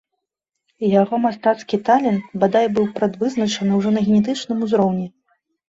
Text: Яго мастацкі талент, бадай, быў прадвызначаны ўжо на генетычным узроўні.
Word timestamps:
Яго 1.01 1.15
мастацкі 1.25 1.79
талент, 1.91 2.25
бадай, 2.45 2.65
быў 2.79 2.89
прадвызначаны 2.97 3.71
ўжо 3.83 3.89
на 4.01 4.07
генетычным 4.09 4.57
узроўні. 4.69 5.07